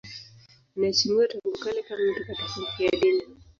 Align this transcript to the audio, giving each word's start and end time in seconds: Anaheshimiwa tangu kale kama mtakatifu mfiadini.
Anaheshimiwa 0.77 1.27
tangu 1.27 1.51
kale 1.57 1.81
kama 1.83 2.11
mtakatifu 2.11 2.61
mfiadini. 2.61 3.23